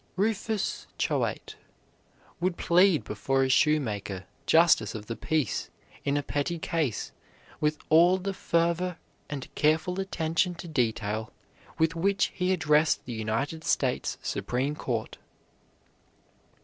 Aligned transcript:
Rufus 0.15 0.87
Choate 0.97 1.57
would 2.39 2.57
plead 2.57 3.03
before 3.03 3.43
a 3.43 3.49
shoemaker 3.49 4.23
justice 4.47 4.95
of 4.95 5.05
the 5.05 5.15
peace 5.15 5.69
in 6.03 6.17
a 6.17 6.23
petty 6.23 6.57
case 6.57 7.11
with 7.59 7.77
all 7.89 8.17
the 8.17 8.33
fervor 8.33 8.97
and 9.29 9.53
careful 9.53 9.99
attention 9.99 10.55
to 10.55 10.67
detail 10.67 11.31
with 11.77 11.95
which 11.95 12.31
he 12.33 12.51
addressed 12.51 13.05
the 13.05 13.13
United 13.13 13.63
States 13.63 14.17
Supreme 14.23 14.75
Court. 14.75 15.19